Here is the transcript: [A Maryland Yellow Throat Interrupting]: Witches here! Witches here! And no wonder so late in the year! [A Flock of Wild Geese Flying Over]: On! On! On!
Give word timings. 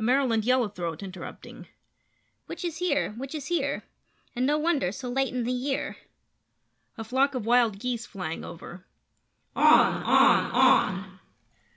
[A 0.00 0.02
Maryland 0.02 0.44
Yellow 0.44 0.68
Throat 0.68 1.00
Interrupting]: 1.00 1.68
Witches 2.48 2.78
here! 2.78 3.14
Witches 3.16 3.46
here! 3.46 3.84
And 4.34 4.44
no 4.44 4.58
wonder 4.58 4.90
so 4.90 5.08
late 5.08 5.32
in 5.32 5.44
the 5.44 5.52
year! 5.52 5.96
[A 6.98 7.04
Flock 7.04 7.36
of 7.36 7.46
Wild 7.46 7.78
Geese 7.78 8.04
Flying 8.04 8.44
Over]: 8.44 8.84
On! 9.54 10.02
On! 10.02 10.50
On! 10.50 11.20